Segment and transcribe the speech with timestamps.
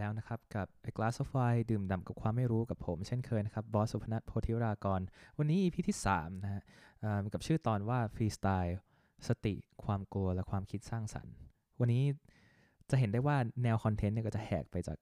[0.00, 5.00] แล้วนะครับกับ A Glass of Wine ดื่มด่ำกับความไม่รู้กับผมเช่นเคยนะครับบอสสุพนัทโพธิรากร
[5.38, 6.62] วันนี้ EP ที่ 3 นะฮะ
[7.32, 8.74] กับชื่อตอนว่า Freestyle
[9.28, 11.34] สติ ความกลัวและความคิดสร้างสรรค์
[11.80, 12.04] วันนี้
[12.90, 14.98] จะเห็นได้ว่าแนวคอนเทนต์เนี่ยก็จะแหกไปจาก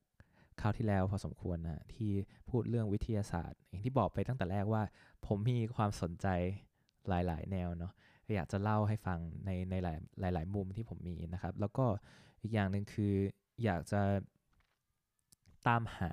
[0.61, 2.11] คราวที่แล้วพอสมควรนะที่
[2.49, 4.83] พูดเรื่องวิทยาศาสตร์ อย่างที่บอกไปตั้งแต่แรกว่า
[5.27, 6.27] ผมมีความสนใจ
[7.09, 7.93] หลาย ๆ แนวเนาะ
[8.37, 11.85] อยากจะเล่าให้ฟังในในหลายหลาย ๆ มุมที่ผมมีนะครับ แล้วก็
[12.43, 13.15] อีกอย่างหนึ่งคือ
[13.65, 14.01] อยากจะ
[15.67, 16.13] ตามหา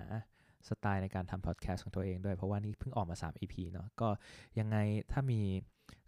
[0.69, 4.09] สไตล์ในการทำพอดแคสต์ของตัวเองด้วยเพราะว่านี่เพิ่งออกมา 3 EP เนาะก็
[4.59, 4.77] ยังไง
[5.11, 5.41] ถ้ามี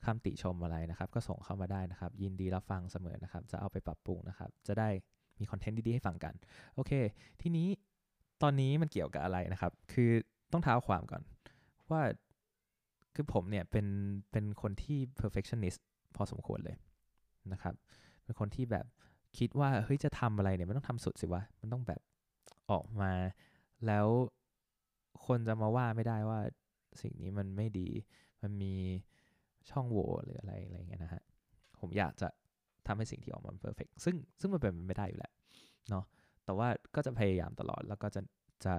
[0.05, 4.89] คำติชมอะไรนะครับ ก็ส่งเข้ามาได้นะครับ ยินดีรับฟังเสมอนะครับ จะเอาไปปรับปรุงนะครับ จะได้
[5.39, 6.33] มีคอนเทนต์ดีๆให้ฟังกัน
[6.75, 6.91] โอเค
[7.41, 7.67] ทีนี้
[8.41, 10.11] ตอนนี้มันเกี่ยวกับอะไรนะครับ คือ
[10.51, 11.21] ต้องเท้าความก่อน
[11.91, 12.01] ว่า
[13.15, 13.87] คือผมเนี่ยเป็น
[14.31, 15.79] เป็นคนที่ perfectionist
[16.15, 16.75] พอสมควรเลย
[17.53, 17.73] นะครับ
[18.23, 18.85] เป็นคนที่แบบ
[19.37, 22.01] คิดว่าเฮ้ยจะทำอะไรเนี่ยมันต้องทำสุดสิวะมันต้องแบบ
[22.71, 23.13] ออกมา
[23.87, 24.07] แล้ว
[25.25, 26.39] คนจะมาว่าไม่ได้ว่า
[27.01, 27.89] สิ่งนี้มันไม่ดี
[28.41, 28.73] มันมี
[29.69, 31.23] ช่องโหว่หรืออะไรอะไรเงี้ยนะฮะ
[31.79, 32.29] ผมอยากจะ
[32.87, 35.33] ทำให้สิ่งที่ออกมาเพอร์เฟกซึ่งซึ่งมันเป็นไม่ได้อยู่แล้ว
[35.89, 36.03] เนาะ
[36.45, 38.21] แต่ว่าก็จะพยายามตลอดแล้วก็จะ
[38.65, 38.75] จะ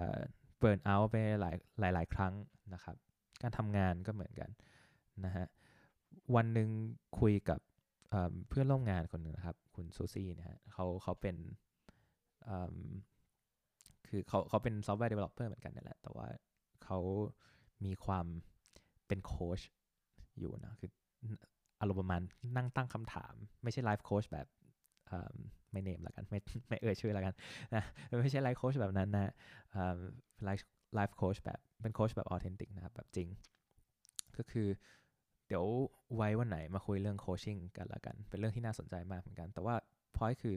[0.59, 2.35] เบิร์นเอาไปหลายหลายหลายครั้ง
[2.75, 2.97] นะครับ
[3.43, 4.51] การทำงานก็เหมือนกัน
[5.25, 5.47] นะฮะ
[6.37, 6.69] วันหนึ่ง
[7.21, 7.61] คุยกับ
[8.49, 11.37] เพื่อนร่วมงานคนหนึ่งนะครับ คุณซูซี่นะฮะเขาเขาเป็น
[14.09, 16.27] คือเขาเขาเป็น software developer เหมือนกันนี่แหละ แต่ว่า
[16.85, 16.99] เขา
[17.85, 18.27] มีความ
[19.07, 19.61] เป็นโค้ช
[20.39, 20.91] อยู่นะ คือ
[21.81, 22.21] อารมณ์ประมาณ
[22.57, 24.47] นั่งตั้งคำถาม ไม่ใช่ life coach แบบ
[25.73, 27.35] ไม่ name ละกัน ไม่ไม่เอ่ยชื่อละกัน
[27.75, 27.83] นะ
[28.21, 29.33] ไม่ใช่ life coach แบบนั้นนะ
[30.45, 33.29] life life coach แบบเป็นโค้ชแบบ authentic นะครับ แบบจริง
[34.37, 34.69] ก็คือ
[35.49, 35.65] เดี๋ยว
[36.17, 39.75] ไว้วันไหนมาคุยเรื่อง coaching กันละกัน เป็นเรื่องที่น่าสนใจมากเหมือนกัน แต่ว่า
[40.17, 40.55] พอยคือ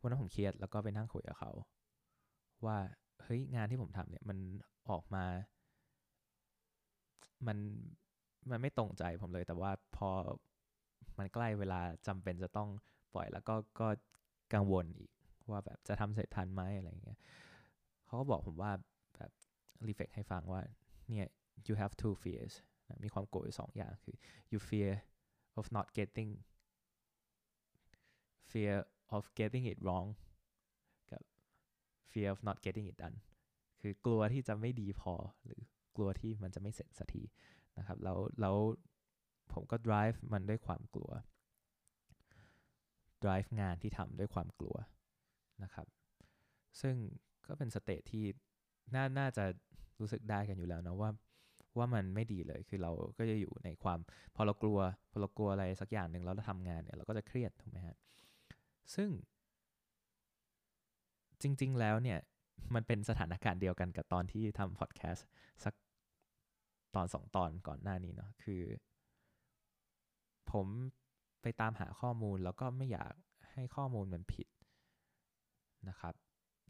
[0.00, 1.50] วันนั้นผมเครียดแล้วก็ไปนั่งคุยกับเขา
[2.64, 2.78] ว่า
[3.22, 4.38] เฮ้ยงานที่ผมทำเนี่ยมัน
[4.90, 5.24] ออกมา
[7.46, 7.58] มัน
[8.50, 10.10] มันไม่ตรงใจผมเลย แต่ว่าพอ
[11.18, 12.68] มันใกล้เวลาจำเป็นจะต้อง
[13.14, 13.88] ปล่อยแล้วก็ก็
[14.54, 15.10] กังวลอีก
[15.50, 17.18] ว่าแบบจะทำเสร็จทันไหมอะไรเงี้ย
[18.06, 18.72] เขาก็บอกผมว่า
[19.16, 19.30] แบบ
[19.86, 20.60] รีเฟกให้ฟังว่า
[21.08, 21.26] เนี่ย
[21.66, 22.54] you have two fears
[22.88, 24.16] นะมีความกลัวอยู่สองอย่างคือ
[24.50, 24.92] you fear
[25.58, 26.30] of not getting
[28.50, 28.74] fear
[29.16, 30.08] of getting it wrong
[32.16, 33.16] fear of not getting it done
[33.80, 35.60] คือกลัวที่จะไม่ดีพอหรือ
[35.96, 37.22] กลัวที่มันจะไม่เสร็จสักที
[37.78, 38.56] นะครับแล้วแล้ว
[39.52, 41.10] ผมก็ drive มันด้วยความกลัว
[43.24, 44.76] drive งานที่ทำด้วยความกลัว
[45.62, 45.86] นะครับ
[46.80, 46.96] ซึ่ง
[47.48, 48.24] ก็เป็นสเตทที่
[48.94, 49.44] น่าน่าจะ
[50.00, 51.10] รู้สึกได้กันอยู่แล้วนะว่า
[51.78, 53.98] ว่ามันไม่ดีเลยคือเราก็จะอยู่ในความ
[54.36, 54.78] พอเรากลัว
[55.10, 57.96] พอเรากลัวอะไรสักอย่างหนึ่งแล้วเราทำงานเนี่ยเราก็จะเครียดถูกไหมฮะ
[58.94, 59.08] ซึ่ง
[61.42, 62.18] จริง ๆ แล้วเนี่ย
[62.74, 65.26] มันเป็นสถานการณ์เดียวกันกับตอนที่ทำพอดแคสต์
[65.64, 65.74] สัก
[66.94, 68.62] ตอนสองตอนก่อนหน้านี้เนาะคือ
[70.52, 70.66] ผม
[71.42, 73.12] ไปตามหาข้อมูลแล้วก็ไม่อยาก
[73.52, 74.48] ให้ข้อมูลมันผิด
[75.88, 76.14] นะครับ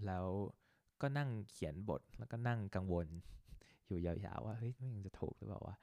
[0.06, 0.27] แล้ว
[1.00, 3.06] ก็นั่งเขียนบทแล้วก็นั่งกังวล
[3.87, 5.77] อยู่ยาวๆว่าเฮ้ยมันจะถูกหรือเปล่าวะ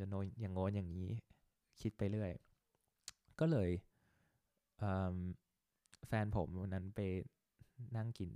[0.00, 1.10] จะโนอย่างงนอย่างนี้
[1.80, 2.32] คิดไปเรื่อย
[3.40, 3.70] ก็เลย
[6.06, 7.00] แฟนผมวันนั้นไป
[7.96, 8.30] นั่งกิน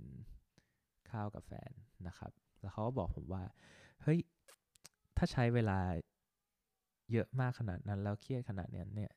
[1.09, 1.71] ข้าวกับแฟน
[2.07, 2.31] นะครับ
[2.61, 3.43] แล้วเขาก็บอกผมว่า
[4.03, 4.19] เฮ้ย
[5.17, 5.79] ถ้าใช้เวลา
[7.11, 9.11] เยอะมากขนาดนั้น แล้วเครียดขนาดนี้เนี่ย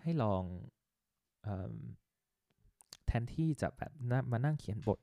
[0.00, 0.42] ให้ลอง
[1.46, 1.48] อ
[3.06, 3.92] แทนที่จะแบบ
[4.32, 4.98] มานั่งเขียนบท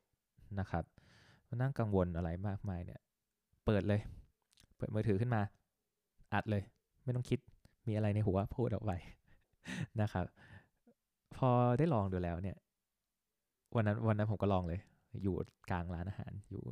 [0.60, 0.84] นะครับ
[1.50, 3.02] มานั่งกังวลอะไรมากมายเนี่ย
[3.66, 4.02] เปิดเลย
[4.78, 5.42] เปิดมือถือขึ้นมา
[6.34, 6.64] อัดเลย
[7.04, 7.40] ไม่ต้องคิด
[7.88, 8.92] มีอะไรในหัวพูดออกไป
[10.02, 10.26] นะครับ
[11.36, 12.58] พอได้ลองดูแล้วเนี่ย
[13.76, 14.80] วันนั้นวันนั้นผมก็ลองเลย
[15.24, 15.36] อยู่
[15.70, 16.64] กลางร้านอาหารอยู่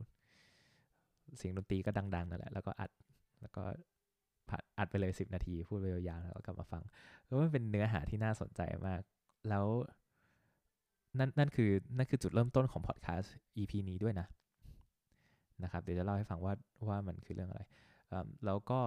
[1.37, 2.91] เสียงดนตรีก็ดังๆนั่นแหละแล้วก็อัด
[3.41, 3.63] แล้วก็
[4.49, 6.83] ผัดอัดไปเลยสิบนาทีพูดไปยาวๆแล้วก็กลับมาฟัง
[7.27, 9.01] ก็มันเป็นเนื้อหาที่น่าสนใจมาก
[9.49, 9.65] แล้ว
[11.19, 14.27] นั่นนั่นคือนั่นคือจุดเริ่มต้นของพอดแคสต์ EP นี้ด้วยนะ
[15.63, 16.53] นะครับ เดี๋ยวจะเล่าให้ฟังว่า
[16.87, 17.61] ว่ามันคือเรื่องอะไร
[18.45, 18.79] แล้วก็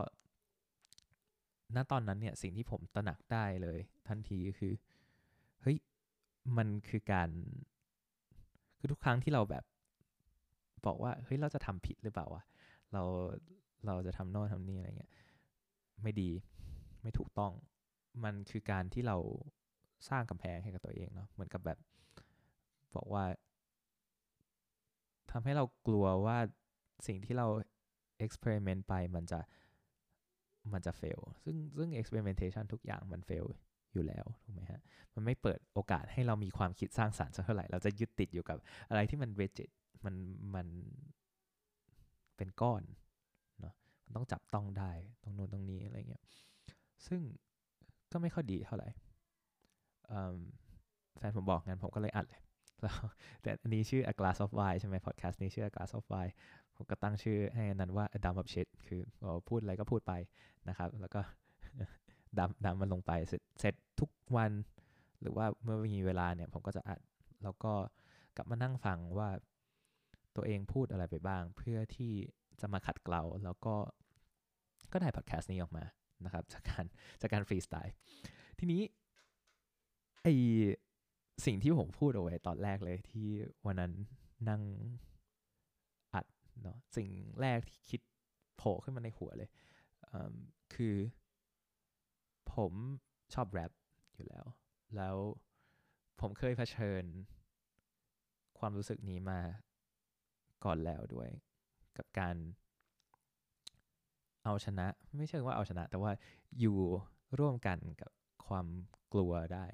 [1.76, 3.78] ณตอนนั้นเนี่ยสิ่งที่ผมตระหนักได้เลย
[4.08, 4.72] ทันทีก็คือ
[5.62, 5.76] เฮ้ย
[6.56, 7.28] มันคือการ
[8.78, 9.64] คือทุกครั้งที่เราแบบ
[10.86, 12.42] บอกว่าเฮ้ยเราจะทำผิดหรือเปล่าวะ
[12.92, 13.02] เรา
[13.86, 15.12] เราจะทำโน่นทำนี่อะไรเงี้ย
[16.02, 16.30] ไม่ดี
[17.02, 17.52] ไม่ถูกต้อง
[18.24, 19.16] มันคือการที่เรา
[20.08, 21.78] สร้างกำแพงให้กับตัวเองเนาะเหมือนกับแบบ
[22.96, 23.24] บอกว่า
[25.30, 26.38] ทำให้เรากลัวว่า
[27.06, 27.46] สิ่งที่เรา
[28.24, 29.40] experiment ไปมันจะ
[30.72, 33.46] มันจะ fail ซึ่งซึ่ง experimentation ทุกอย่างมัน fail
[33.96, 34.80] อยู่แล้วถูกไหมฮะ
[35.14, 38.56] มันไม่เปิดโอกาสให้เรามีความคิดสร้างสารรค์สักเท่าไหร่เราจะยึดติดอยู่กับ
[38.88, 39.68] อะไรที่มันเวจิต
[40.04, 40.14] มัน
[40.54, 40.66] มัน
[42.36, 42.82] เป็นก้อน
[43.60, 46.22] เนาะมันต้องจับต้องได้ตรงโน้นตรงนี้อะไรเงี้ย
[47.06, 47.20] ซึ่ง
[48.12, 48.88] ก็ไม่ค่อยดีเท่าไหร่
[51.18, 52.40] แฟนผมบอกงั้นผมก็เลยอัดเลย
[52.82, 52.98] แล้ว
[53.42, 56.32] แต่อันนี้ชื่อ a glass of wine ใช่ไหมพอดแคสต์นี้ชื่อ a glass of wine
[56.76, 59.00] ผมก็ตั้งชื่อให้นั้นว่า a dump of shit คือ
[59.48, 60.12] พูดอะไรก็พูดไป
[60.68, 61.20] นะครับ แล้วก็
[62.38, 64.52] ดำดำมันลงไปเสร็จเสร็จทุกวัน
[65.20, 67.00] หรือว่าเมื่อมีเวลาเนี่ยผมก็จะอัด
[67.42, 67.72] แล้วก็
[68.36, 69.28] กลับมานั่งฟังว่า
[70.36, 72.12] ตัวเองพูดอะไรไปบ้าง เพื่อที่
[72.60, 73.74] จะมาขัดเกลาแล้วก็
[74.92, 75.84] ก็ได้พอดแคสต์นี้ออกมา
[76.24, 76.84] นะครับจากการ
[77.20, 77.94] จากการฟรีสไตล์
[78.58, 78.82] ทีนี้
[80.22, 80.28] ไอ
[81.46, 83.28] สิ่งที่ผมพูดเอาไว้ตอนแรกเลยที่
[83.66, 83.92] วันนั้น
[84.48, 84.62] นั่ง
[86.14, 86.26] อัด
[86.62, 87.08] เนาะสิ่ง
[87.40, 88.00] แรกที่คิด
[88.56, 89.50] โผล่ขึ้นมาในหัวเลย
[90.74, 90.94] คือ
[92.54, 92.72] ผม
[93.34, 93.72] ชอบแรป
[94.14, 94.44] อยู่แล้ว
[94.96, 95.16] แล้ว
[96.20, 97.04] ผมเคยเผชิญ
[98.58, 99.40] ความรู้สึกนี้มา
[100.64, 101.30] ก่อนแล้วด้วย
[101.96, 102.36] กับการ
[104.44, 106.12] เอาชนะ ไม่ใช่ว่าเอาชนะ แต่ว่า
[106.60, 106.78] อยู่
[107.38, 108.10] ร่วมกันกับ
[108.46, 108.66] ความ
[109.12, 109.66] กลัวได้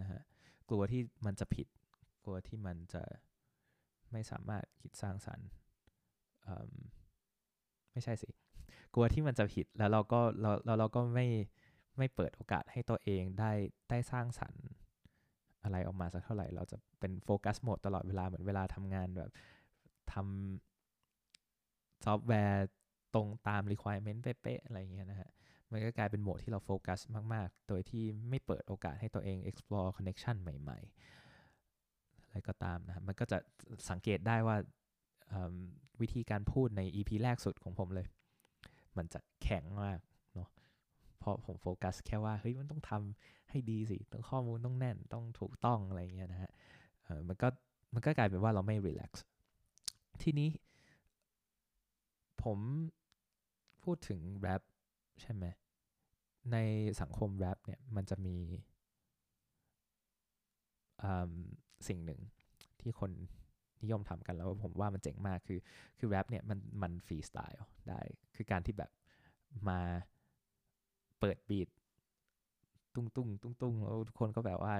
[0.00, 0.20] นะฮะ
[0.68, 1.66] กลัวที่มันจะผิด
[2.24, 3.02] กลัวที่มันจะ
[4.12, 5.48] ไม่สามารถคิดสร้างสรรค์
[7.92, 8.28] ไม่ใช่สิ
[8.94, 11.26] กลัวที่มันจะผิดแล้วเราก็เราเราเราก็ไม่
[11.98, 13.52] ไม่เปิดโอกาสให้ตัวเองได้
[13.90, 14.64] ได้สร้างสรรค์
[15.62, 19.30] อะไรออกมาสักเท่าไหร่ เราจะเป็นโฟกัสโหมดตลอดเวลาเหมือนเวลาทำงานแบบ
[20.12, 22.66] ทำซอฟต์แวร์
[23.14, 25.30] ตรงตาม requirement เป๊ะๆอะไรอย่างเงี้ยนะฮะ
[25.72, 27.00] มันก็กลายเป็นโหมดที่เราโฟกัส
[27.34, 30.78] มาก ๆ โดยที่ไม่เปิดโอกาสให้ตัวเอง explore connection ใหม่
[31.52, 33.38] ๆ อะไรก็ตามนะ มันก็จะ
[33.90, 34.56] สังเกตได้ว่า
[36.00, 38.06] วิธีการพูดใน EP แรกสุดของผมเลย
[38.98, 39.98] มันจะแข็งมาก
[40.34, 40.48] เนาะ
[41.18, 46.52] เพราะผมโฟกัสแค่ว่าเฮ้ยมันต้องทำให้ดีสิต้องข้อมูลต้องแน่นต้องถูกต้องอะไรเงี้ยนะฮะ
[47.28, 47.48] มันก็
[47.94, 49.24] มันก็กลายเป็นว่าเราไม่รีแลกซ์
[50.22, 50.48] ทีนี้
[52.42, 52.58] ผม
[53.82, 54.62] พูดถึงแรป
[55.20, 55.44] ใช่ไหม
[56.52, 56.56] ใน
[57.00, 58.36] สังคมแรปเนี่ยมันจะมี
[61.88, 62.20] สิ่งหนึ่ง
[62.80, 63.10] ที่คน
[63.82, 65.58] นิยมทำกันแล้วผมว่ามันเจ๋งมากคือ
[65.98, 67.58] คือแรปเนี่ยมันมันฟรีสไตล์
[67.88, 68.00] ได้
[68.36, 68.90] คือการที่แบบ
[69.68, 69.80] มา
[71.20, 71.68] เปิดบีท
[72.94, 74.74] ตุ้งตุ้งตุ้งตุ้งแล้วทุกคนก็แบบว่า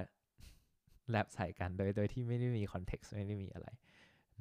[1.09, 3.67] แรปใส่กันโดยโดยที่ไม่ได้มีคอนเท็กซ์ไม่ได้มีอะไร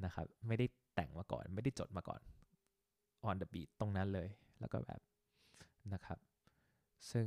[0.04, 2.20] นะครับ ไม่ได้แต่งมาก่อน ไม่ได้จดมาก่อน
[3.28, 4.28] on the beat ตรงนั้นเลย
[4.60, 5.00] แล้วก็แบบ
[5.92, 6.18] นะครับ
[7.10, 7.26] ซึ่ง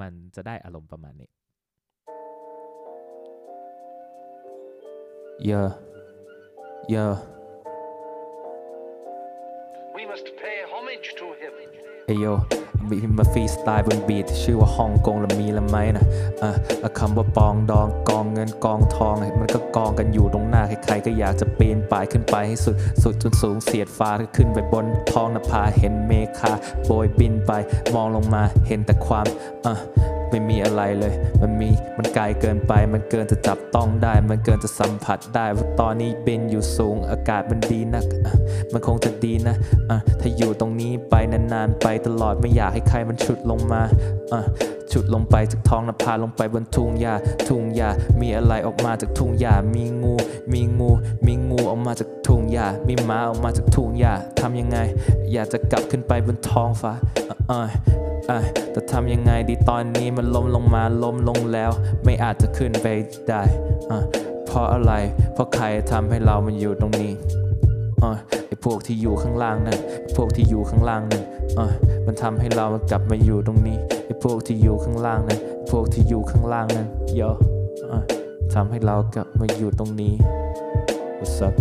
[0.00, 1.30] มันจะได้อารมณ์ประมาณนี้
[5.50, 5.70] Yeah
[6.94, 7.41] yeah
[10.12, 11.54] must pay homage to him
[12.06, 12.26] เอโย
[12.90, 16.06] มีมาฟรีสไตล์บนบีทชื่อว่าฮ่องกงแล้วมีละไหมนะ
[16.42, 26.52] อะคำว่าปองดองกองเงินกองทองมันก็กองกันอยู่ตรงหน้าใครๆก็อยากจะปีนป่ายขึ้นไปให้สุดสุดจนสูงเสียดฟ้าขึ้นไปบนท้องนภาเห็นเมฆา
[26.86, 27.52] โบยบินไป
[27.94, 29.26] มองลงมาเห็นแต่ความ
[29.66, 29.74] อะ
[30.32, 38.04] ไม่มีอะไรเลย มันมีมันไกลเกินไปมันเกินจะจับต้องได้ มันเกินจะสัมผัสได้ว่าตอนนี้บินอยู่สูงอากาศมันดีนัก
[38.72, 39.56] มันคงจะดีนะ
[40.20, 43.82] ถ้าอยู่ตรงนี้ไปนานๆไปตลอดไม่อยากให้ใครมันฉุดลงมา
[44.92, 47.14] ฉุดลงไปจากท้องนภาลงไปบนทุ่งหญ้า
[47.48, 47.88] ทุ่งหญ้า
[48.20, 50.14] มีอะไรออกมาจากทุ่งหญ้ามีงู
[50.52, 50.90] มีงู
[51.26, 54.78] มีงูออกมาจากทุ่งหญ้ามีหมาออกมาจากทุ่งหญ้าทำยังไง
[55.32, 56.92] อยากจะกลับขึ้นไปบนท้องฟ้า
[58.72, 61.70] แต่ทำยังไงดีตอนนี้มันล้มลงมาล้มลงแล้ว
[62.04, 62.86] ไม่อาจจะขึ้นไป
[63.28, 63.42] ได้
[64.46, 64.92] เพราะอะไร
[65.32, 67.12] เพราะใครทำให้เรามันอยู่ตรงนี้
[68.46, 69.78] ไอ้พวกที่อยู่ข้างล่างนั่น
[70.16, 71.22] พวกที่อยู่ข้างล่างนั่น
[72.06, 75.40] มันทำให้เรามันกลับมาอยู่ตรงนี้ไอ้พวกที่อยู่ข้างล่างนั่น
[75.70, 77.36] พวกที่อยู่ข้างล่างนั่นเยอะ
[78.54, 80.14] ทำให้เรากลับมาอยู่ตรงนี้
[81.18, 81.54] What's up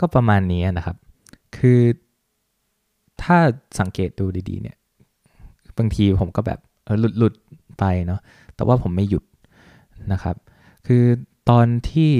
[0.00, 0.96] ก็ประมาณนี้นะครับ
[1.56, 1.80] คือ
[3.22, 3.36] ถ้า
[3.80, 4.76] สังเกตดูดีๆเนี่ย
[5.78, 6.58] บางทีผมก็แบบ
[7.00, 7.34] หลุดหลุด
[7.78, 8.20] ไปเนาะ
[8.54, 9.22] แต่ว่าผมไม่หยุด
[10.12, 10.36] นะครับ
[10.86, 11.04] คือ
[11.50, 12.12] ตอนที่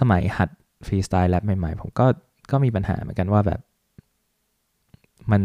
[0.00, 0.50] สมัยหัด
[0.86, 2.06] ฟรีสไตล์แรปใหม่ๆ ผมก็
[2.50, 3.60] ก็มีปัญหาเหมือนกันว่าแบบ
[5.30, 5.42] มัน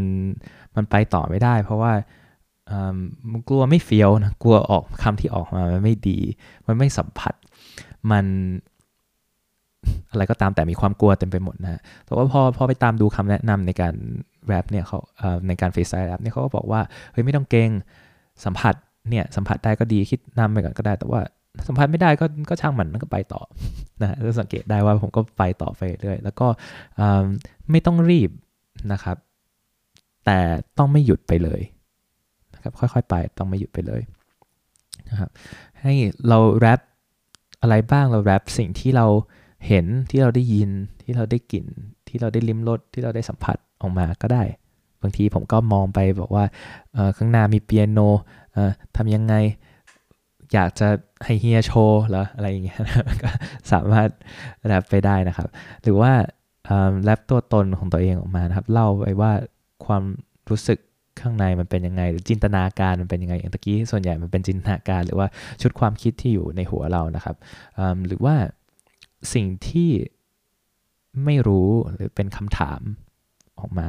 [0.75, 1.93] มันไปต่อไม่ได้ เพราะว่า
[3.31, 6.19] มันกลัวไม่เฟี้ยวนะกลัวออกคำที่ออกมามันไม่ดี
[6.67, 7.33] มันไม่สัมผัส
[8.11, 8.25] มัน
[10.11, 13.93] อะไรก็ตามแต่มีความกลัวเต็มไปหมดนะแต่ว่าพอพอไปตามดูคำแนะนำในการ
[14.47, 14.99] แรปเนี่ยเขา
[15.47, 16.81] ในการฟรีสไตล์แรปเนี่ยเขาก็บอกว่า
[17.11, 17.69] เฮ้ยไม่ต้องเก่ง
[18.45, 18.75] สัมผัส
[19.09, 21.21] เนี่ยสัมผัสได้ก็ดีคิดนำไปก่อนก็ได้ แต่ว่า
[21.67, 23.41] สัมผัสไม่ได้ก็ก็ช่างมันก็ไปต่อ
[24.01, 26.47] นะจะสังเกตได้ว่าผมก็ไปต่อไปเรื่อยแล้วก็
[27.71, 28.29] ไม่ต้องรีบ
[28.91, 29.17] นะครับ
[30.25, 30.39] แต่
[30.77, 31.61] ต้องไม่หยุดไปเลย
[32.53, 34.01] นะครับค่อยๆไปต้องไม่หยุดไปเลย
[35.09, 35.29] นะครับ
[35.81, 35.93] ให้
[36.27, 36.79] เราแรป
[37.61, 39.07] อะไรบ้างเราแรปสิ่งที่เรา
[39.67, 40.69] เห็นที่เราได้ยิน
[41.03, 41.65] ที่เราได้กลิ่น
[42.07, 44.43] ที่เราได้ลิ้มรสที่เราได้สัมผัสออกมาก็ได้
[45.01, 46.45] บางทีผมก็มองไปบอกว่า
[47.17, 47.99] ข้างหน้ามีเปียโน
[48.97, 49.35] ทำยังไง
[50.53, 50.87] อยากจะ
[51.23, 52.79] ให้เฮียโชว์หรออะไรอย่างเงี้ย
[53.23, 53.29] ก็
[53.71, 54.09] สามารถ
[54.65, 55.49] แรปไปได้นะครับ
[55.83, 56.11] หรือว่า
[57.03, 59.31] แรปตัวตนของตัวเองออกมานะครับ เล่าไปว่า
[59.85, 60.03] ความ
[60.49, 60.79] รู้สึก
[61.21, 65.27] ข้างในมันเป็นยังไง หรือจินตนาการมันเป็นยังไงอย่างตะกี้ส่วนใหญ่มันเป็นจินตนาการหรือว่า
[65.61, 67.35] ชุดความคิดที่อยู่ในหัวเรานะครับ
[68.07, 68.35] หรือว่า
[69.33, 69.89] สิ่งที่
[71.25, 72.81] ไม่รู้หรือเป็นคำถาม
[73.59, 73.87] ออกมา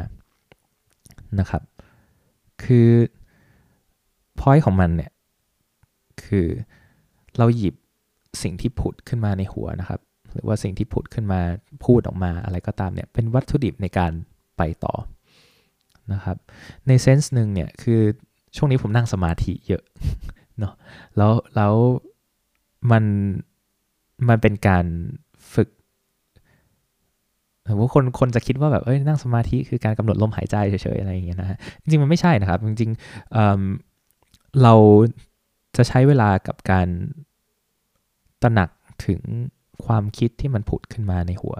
[1.40, 1.62] นะครับ
[2.64, 2.88] คือ
[4.42, 5.10] พอยของมันเนี่ย
[6.24, 6.46] คือ
[7.38, 7.74] เราหยิบ
[8.42, 10.00] สิ่งที่ผุดขึ้นมาในหัวนะครับ
[10.32, 11.40] หรือว่าสิ่งที่ผุดขึ้นมา
[11.84, 14.12] พูดออกมาอะไรก็ตามเนี่ย เป็นวัตถุดิบในการ
[14.56, 14.94] ไปต่อ
[16.12, 16.36] นะครับ
[16.86, 18.00] ในเซนส์หนึ่งเนี่ย คือ
[18.56, 19.82] ช่วงนี้ผมนั่งสมาธิเยอะ
[20.58, 20.74] เนาะ
[21.16, 21.74] แล้วแล้ว
[22.90, 23.04] มัน
[24.28, 24.84] มันเป็นการ
[25.54, 25.68] ฝึก
[27.78, 33.91] ว่าคนคนจะคิดว่าแบบเอ้ยนั่งสมาธิคือการกำหนดลมหายใจเฉยๆอะไรอย่างเงี้ยนะฮะจริงๆมันไม่ใช่นะครับ จริงๆ
[34.62, 34.74] เรา
[35.76, 36.88] จะใช้เวลากับการ
[38.42, 38.70] ตระหนัก
[39.06, 39.20] ถึง
[39.84, 41.54] ความคิดที่มันผุดขึ้นมาในหัว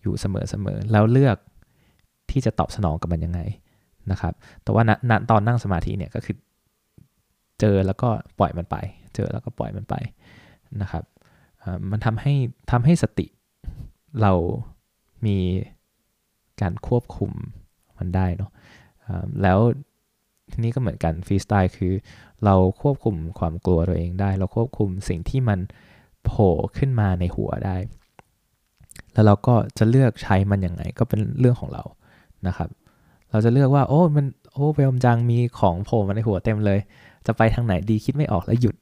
[0.00, 0.26] อยู่เส
[0.64, 1.36] มอๆแล้วเลือก
[2.30, 3.40] ที่จะตอบสนองกับมันยังไง
[4.10, 6.36] นะครับ แต่ว่าณตอนนั่งสมาธิเนี่ยก็คือ
[7.60, 8.76] เจอแล้วก็ปล่อยมันไป
[9.14, 9.94] เจอแล้วก็ปล่อยมันไป
[10.82, 11.04] นะครับ
[11.90, 12.34] มันทำให้
[12.70, 13.26] ทำให้สติ
[14.22, 14.32] เรา
[15.26, 15.38] มี
[16.60, 17.32] การควบคุม
[17.98, 18.50] มันได้เนาะ
[19.42, 19.58] แล้ว
[20.54, 21.92] ทีนี้ก็เหมือนกันฟรีสไตล์คือ
[22.44, 25.58] เราควบคุมความกลัวตัวเองได้ เราควบคุมสิ่งที่มัน
[26.24, 27.76] โผล่ขึ้นมาในหัวได้
[29.12, 31.84] แล้วเราก็จะเลือกใช้มันยังไงก็เป็นเรื่องของเรา
[32.46, 32.68] นะครับ
[33.30, 36.78] เราจะเลือกว่าโอ้มัน overwhelm จังมีของโผล่มาในหัวเต็มเลย
[37.26, 38.74] จะไปทางไหนดีคิดไม่ออกแล้วหยุด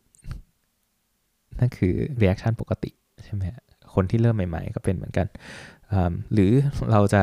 [1.58, 2.90] นั่นคือ reaction ปกติ
[3.24, 3.42] ใช่ไหม
[3.94, 5.26] คนที่เริ่มใหม่ ๆ ก็เป็นเหมือนกัน
[6.32, 6.52] หรือ
[6.92, 7.22] เราจะ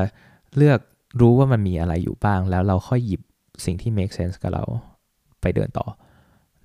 [0.57, 0.79] เลือก
[1.21, 3.21] รู้ว่ามันมีอะไรอยู่บ้าง แล้วเราค่อยหยิบ
[3.65, 4.63] สิ่งที่ make sense กับเรา
[5.41, 5.85] ไปเดินต่อ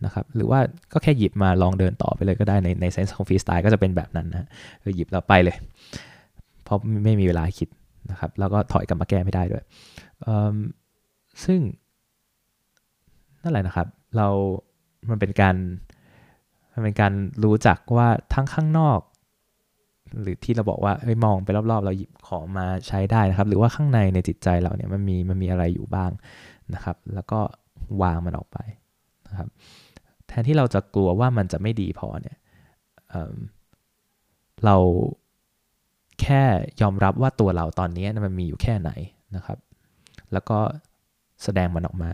[0.05, 0.61] นะครับหรือว่า
[0.93, 4.49] ก็แค่หยิบมาลองเดินต่อไปเลยก็ได้ในในเซนส์ของฟรีสไตล์ก็จะเป็นแบบนั้นนะ
[4.83, 5.57] คือหยิบแล้วไปเลย
[6.65, 7.69] เพราะไม่มีเวลาคิด
[8.11, 9.63] นะครับ แล้วก็ถอยกลับมาแก้ไม่ได้ด้วย
[11.45, 11.61] ซึ่ง
[13.43, 13.87] นั่นแหละนะครับ
[14.17, 14.29] เรา
[15.11, 15.57] มันเป็นการ
[16.73, 17.13] มันเป็นการ
[17.45, 19.01] รู้จักว่าทั้งข้างนอก
[20.21, 26.11] หรือที่เราบอกว่าเฮ้ยมองไปรอบๆ เราหยิบของมาใช้ได้นะครับ หรือว่าข้างในในจิตใจเราเนี่ยมันมีมันมีอะไรอยู่บ้าง
[26.75, 27.41] นะครับ แล้วก็
[28.03, 28.59] วางมันออกไป
[29.29, 29.49] นะครับ
[30.27, 32.37] แทนที่เราจะกลัวว่ามันจะไม่ดีพอเนี่ย
[33.11, 34.77] เเรา
[36.21, 36.43] แค่
[36.83, 38.91] ยอมรับว่าตัวเราตอนนี้มันมีอยู่แค่ไหน
[39.37, 39.59] นะครับ
[40.33, 40.59] แล้วก็
[41.45, 42.11] แสดงมันออกมา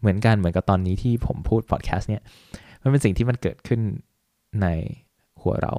[0.00, 2.22] เหมือนกันเหมือนกับตอนนี้ที่ผมพูดพอดแคสต์เนี่ย
[2.82, 3.80] มันเป็นสิ่งที่มันเกิดขึ้น
[4.62, 4.66] ใน
[5.42, 5.72] หัวเรา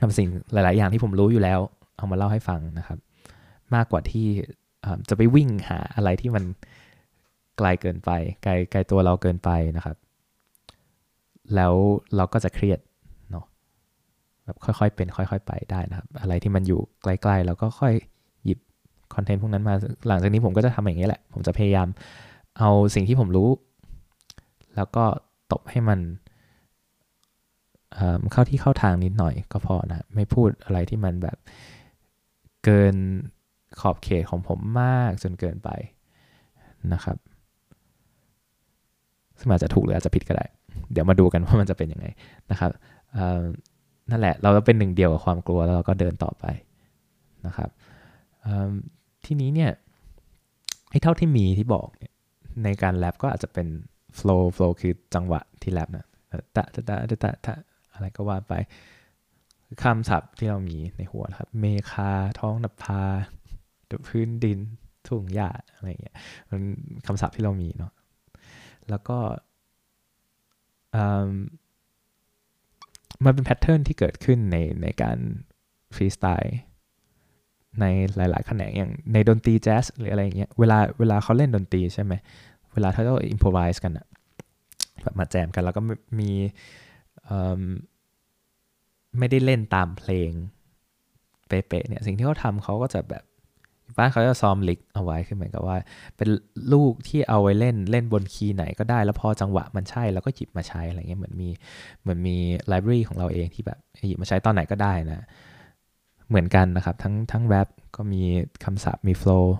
[0.00, 1.60] ทำสิ่งหลาย ๆ อย่างที่ผมรู้อยู่แล้ว
[1.96, 2.98] เอามาเล่าให้ฟังนะครับ
[3.74, 4.26] มากกว่าที่
[5.08, 6.44] จะไปวิ่งหาอะไรที่มัน
[7.58, 8.10] ไกลเกินไป
[8.42, 9.96] ไกลไกลตัวเราเกินไปนะครับ
[11.54, 11.74] แล้ว
[12.16, 12.78] เราก็จะเครียด
[13.30, 13.44] เนาะ
[14.44, 17.92] แบบค่อยๆ เป็นค่อย ๆ ไปได้นะครับ อะไรที่มันอยู่ใกล้ๆเราก็ค่อย
[18.44, 18.58] หยิบ
[19.14, 19.74] คอนเทนต์พวกนั้นมา
[20.08, 21.88] หลังจากนี้ผมก็จะทำอย่างนี้แหละ ผมจะพยายาม
[22.58, 23.50] เอาสิ่งที่ผมรู้
[24.76, 25.04] แล้วก็
[25.52, 26.00] ตบให้มัน
[28.32, 31.36] เข้าที่เข้าทางนิดหน่อยก็พอนะ ไม่พูดอะไรที่มันแบบ
[32.64, 32.94] เกิน
[33.80, 35.70] ขอบเขตของผมมากจนเกินไป
[36.92, 37.16] นะครับ
[39.38, 40.44] ซึ่งอาจจะถูกหรืออาจจะผิดก็ได้
[40.92, 42.06] เดี๋ยวมาดูกันว่ามันจะเป็นยังไง
[42.50, 42.70] นะครับ
[44.10, 46.44] นั่นแหละเราเป็นหนึ่งเดียวกับความกลัวแล้วเราก็เดินต่อไป
[47.46, 47.70] นะครับ
[49.24, 49.70] ทีนี้เนี่ย
[50.90, 52.12] ไอ้เท่าที่มีที่บอกเนี่ย
[52.64, 53.68] ในการแรปก็อาจจะเป็น
[54.18, 56.06] flow flow คือจังหวะที่แรปนะ
[56.56, 57.54] ตะตะตะตะตะตะ
[57.92, 58.54] อะไรก็ว่าไป
[59.82, 63.02] คำศัพท์ที่เรามีในหัวครับ เมฆา ท้องนภา
[64.06, 64.58] พื้นดิน
[65.06, 66.16] ทุ่งหญ้าอะไรเงี้ย
[66.50, 66.60] มัน
[67.06, 67.92] คำศัพท์ที่เรามีเนาะ
[68.90, 69.18] แล้วก็
[73.24, 75.18] มันเป็น pattern ที่เกิดขึ้นในในการ
[75.94, 76.56] ฟรีสไตล์
[77.80, 77.84] ใน
[78.16, 82.12] หลายๆแขนงอย่างในดนตรีแจ๊สหรืออะไรอย่างเงี้ยเวลาเวลาเขาเล่นดนตรีใช่ไหม
[82.72, 84.06] เวลาเขาต้อง improvise กันอะ
[85.02, 85.82] แบบมาแจมกันแล้วก็
[86.18, 86.30] มี
[89.18, 90.30] ไม่ได้เล่นตามเพลง
[91.48, 93.24] เป๊ะๆเนี่ยสิ่งที่เขาทำเขาก็จะแบบ
[93.96, 95.76] บ้านเขาจะซ้อมลิกเอาไว้คือเหมือนกับว่า
[96.16, 96.28] เป็น
[96.72, 101.48] ลูกที่เอาไว้เล่นเล่นบนคีย์ไหนก็ได้ แล้วพอจังหวะมันใช่แล้วก็หยิบมาใช้อะไรเงี้ยเหมือนมี
[102.02, 102.36] เหมือนมี
[102.66, 105.26] ไลบรารีของเราเองที่แบบหยิบมาใช้ตอนไหนก็ได้นะ
[106.28, 108.22] เหมือนกันนะครับทั้งทั้งแรปก็มี
[108.64, 109.56] คำศัพท์มีโฟล์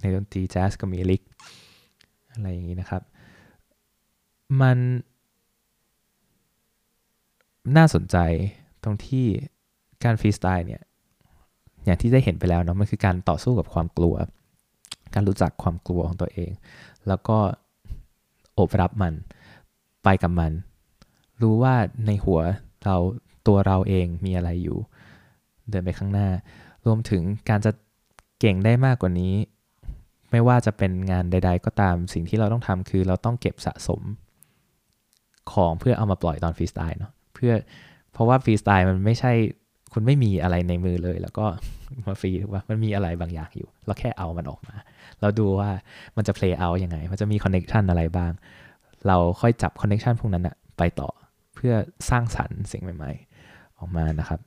[0.00, 1.22] ในดนตรีแจ๊สก็มีลิก
[2.32, 3.02] อะไรอย่างนี้นะครับ
[4.60, 4.78] มัน
[7.76, 8.16] น่าสนใจ
[8.82, 9.26] ตรงที่
[10.04, 10.82] การฟรีสไตล์เนี่ย
[11.84, 14.14] อย่างที่ได้เห็นไปแล้วเนาะมันคือการต่อสู้กับความกลัว
[15.14, 16.50] การรู้จักความกลัวของตัวเอง
[17.08, 17.38] แล้วก็
[18.54, 19.14] โอบรับมัน
[20.04, 20.52] ไปกับมัน
[21.42, 21.74] รู้ว่า
[22.06, 22.40] ในหัว
[22.84, 22.96] เรา
[23.46, 24.78] ตัวเราเองมีอะไรอยู่
[25.68, 26.28] เดินไปข้างหน้า
[26.86, 27.70] รวมถึงการจะ
[28.40, 29.34] เก่งได้มากกว่านี้
[30.30, 34.02] ไม่ว่าจะเป็นงานใด ๆ ก็ตามสิ่งที่เราต้องทำคือเราต้องเก็บสะสม
[35.52, 37.52] ของเพื่อเอามาปล่อยตอนฟรีสไตล์เนาะเพื่อ
[38.12, 39.32] เพราะว่าฟรีสไตล์มันไม่ใช่
[39.94, 41.46] คุณไม่มีอะไรในมือเลย แล้วก็
[42.06, 44.74] มาฟรีถูกป่ะมันมีอะไรบางอย่างอยู่ เราแค่เอามันออกมา
[45.20, 45.70] เราดูว่า
[46.16, 48.32] มันจะ play out ยังไง มันจะมี connection อะไรบ้าง
[49.06, 51.08] เราค่อยจับ connection พวกนั้นอะไปต่อ
[51.54, 51.74] เพื่อ
[52.10, 53.12] สร้างสรรค์สิ่งใหม่
[53.44, 54.40] ๆ ออกมานะครับ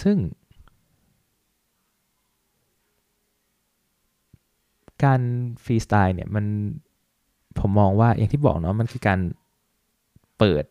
[0.00, 0.16] ซึ่ง
[5.04, 5.20] การ
[5.64, 6.44] ฟรีสไตล์เนี่ยมัน
[7.60, 9.20] ผมมองว่าอย่างที่บอกเนาะมันคือการ
[10.38, 10.64] เปิด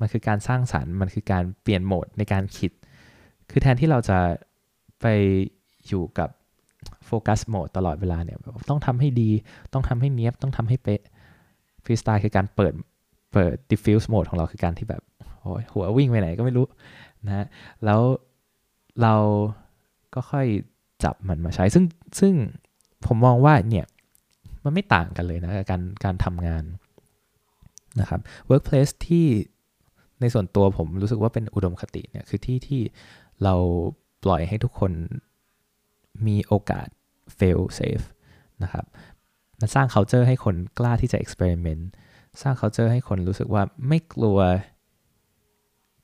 [0.00, 2.70] มันคือการสร้างสารรค์ มันคือการเปลี่ยนโหมดในการคิด
[3.50, 4.18] คือแทนที่เราจะ
[5.00, 5.06] ไป
[5.86, 6.30] อยู่กับ
[7.06, 8.38] โฟกัสโหมดตลอดเวลาเนี่ย
[8.70, 9.30] ต้องทำให้ดี
[9.72, 11.00] ต้องทำให้เนี้ยบ ต้องทำให้เป๊ะ
[11.84, 12.72] ฟรีสไตล์คือการเปิด
[13.32, 15.02] เปิด diffuse mode ของเราคือการที่แบบ
[15.40, 16.66] โอ้ยหัววิ่งไปไหนก็ไม่รู้
[17.26, 17.46] นะฮะ
[17.84, 18.00] แล้ว
[19.02, 19.14] เรา
[20.14, 20.46] ก็ค่อย
[21.04, 21.84] จับมันมาใช้ ซึ่ง
[22.20, 22.34] ซึ่ง
[23.06, 23.86] ผมมองว่าเนี่ย
[24.64, 26.64] มันไม่ต่างกันเลยนะการการทำงาน
[28.00, 29.26] นะครับ workplace ที่
[30.20, 32.80] ในส่วนตัวผมรู้สึกว่าเป็นอุดมคติเนี่ยคือที่ที่
[33.42, 33.54] เรา
[34.24, 34.92] ปล่อยให้ทุกคน
[36.26, 36.88] มีโอกาส
[37.38, 38.06] fail safe
[38.62, 38.84] นะครับ
[39.60, 41.84] มันสร้าง culture ให้คนกล้าที่จะ experiment
[42.42, 44.38] สร้าง culture ให้คนรู้สึกว่าไม่กลัว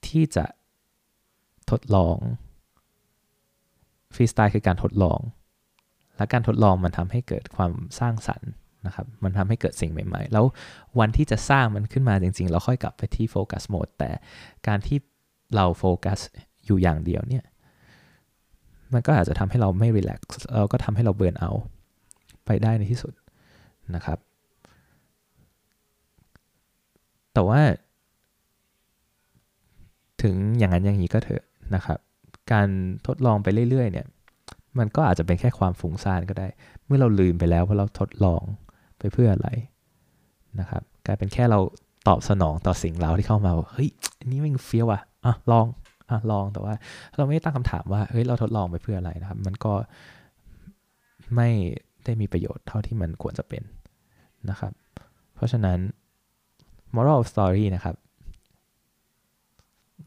[0.06, 0.44] ที่จะ
[1.70, 2.16] ทดลอง
[4.14, 5.20] ฟรีสไตล์คือการทดลอง
[6.16, 8.50] และการทดลองมันทำให้เกิดความสร้างสรรค์
[8.86, 10.44] นะครับ มันทำให้เกิดสิ่งใหม่ๆ แล้ว
[10.98, 14.10] วันที่จะสร้างมันขึ้นมาจริงๆ เราค่อยกลับไปที่โฟกัสโหมด แต่
[14.66, 14.98] การที่
[15.54, 16.18] เราโฟกัส
[16.66, 17.44] อยู่อย่างเดียวเนี่ย
[18.92, 21.50] มันก็อาจจะทำให้เราไม่รีแลกซ์เราก็ทำให้เราเบิร์นเอา
[22.46, 23.12] ไปได้ในที่สุด
[23.94, 24.18] นะครับ
[27.34, 27.60] แต่ว่า
[30.22, 31.42] ถึงอย่างนั้นอย่างนี้ก็เถอะ
[31.74, 31.98] นะครับ
[32.52, 32.68] การ
[33.06, 34.06] ทดลองไปเรื่อยๆเนี่ย
[34.78, 36.48] มันก็อาจจะเป็นแค่ความฟุ้งซ่านก็ได้
[36.84, 38.42] เมื่อเราลืมไปแล้วว่าเราทดลอง
[39.02, 39.48] ไปเพื่ออะไร
[40.60, 41.58] นะครับกลายเป็นแค่เรา
[42.08, 45.66] ตอบสนองต่อสิ่งเราที่เข้ามาเฮ้ยอันนี้มันเฟี้ยวอะอะลอง
[46.10, 46.74] อะลองแต่ว่า
[47.16, 49.72] เราไม่ได้ตั้งคำถามว่าเฮ้ยเราทดลองไปเพื่ออะไรนะครับ มันก็
[51.36, 51.48] ไม่
[52.04, 53.62] ได้มีประโยชน์เท่าที่มันควรจะเป็น
[54.50, 54.72] นะครับ
[55.34, 55.78] เพราะฉะนั้น
[56.94, 57.96] moral of story นะครับ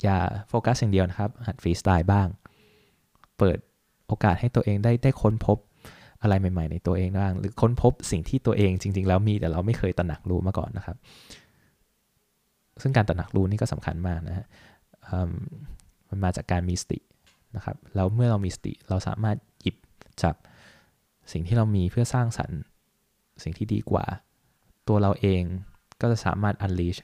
[0.02, 2.28] อย่าโฟกัสอย่างเดียวนะครับหัดฟรีสไตล์บ้าง
[3.38, 3.58] เปิด
[4.08, 5.58] โอกาสให้ตัวเองได้ได้ค้นพบ
[6.26, 10.98] อะไรใหม่ๆในตัวเองบ้างหรือค้นพบสิ่งที่ตัวเองจริง ๆ แล้วมีแต่เราไม่เคยตระหนักรู้มาก่อนนะครับ
[12.82, 14.46] ซึ่งการตระหนักรู้นี่ก็สำคัญมากนะฮะ
[16.10, 17.00] มันมาจากการมีสติ
[17.56, 19.76] นะครับแล้วเมื่อเรามีสติเราสามารถหยิบ
[20.24, 20.36] จับ
[21.32, 22.60] สิ่งที่เรามีเพื่อสร้างสรรค์
[23.44, 24.06] สิ่งที่ดีกว่า
[24.88, 25.42] ตัวเราเอง
[26.02, 27.00] ก็จะสามารถ unleash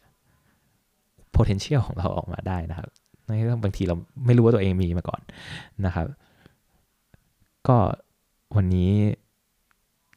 [1.35, 2.89] potential ของเราออกมาได้นะครับ
[3.27, 5.21] ในเรื่องบางทีเราไม่รู้ว่าตัวเองมีมาก่อน
[5.85, 6.07] นะครับ
[7.67, 7.77] ก็
[8.55, 8.91] วันนี้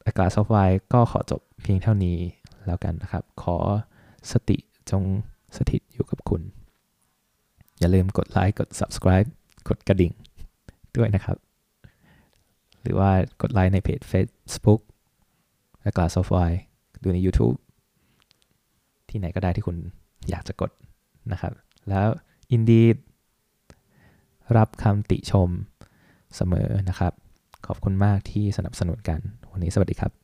[0.07, 0.59] อากาศซอฟไว
[0.93, 2.19] ก็ขอจบเพียงเท่านี้
[2.67, 3.57] แล้วกันนะครับ ขอ
[4.33, 4.57] สติ
[4.91, 5.05] จง
[5.57, 6.43] สถิตอยู่กับคุณ
[7.79, 9.29] อย่าลืมกดไลค์กด subscribe
[9.69, 10.13] กดกระดิ่ง
[10.97, 11.37] ด้วยนะครับ
[12.83, 13.11] หรือว่า
[13.43, 14.81] กดไลค์ในเพจ Facebook
[15.87, 16.39] อากาศซอฟไว
[17.03, 17.57] ดูใน YouTube
[19.09, 19.77] ที่ไหนก็ได้ที่คุณ
[20.29, 20.71] อยากจะกด
[21.33, 21.53] นะครับ
[21.89, 22.09] แล้ว
[22.53, 22.83] อินดี
[24.57, 25.49] รับคำติชม
[26.37, 27.13] เสมอนะครับ
[27.67, 29.21] ขอบคุณมากที่สนับสนุนกัน
[29.53, 30.24] วันนี้สวัสดีครับ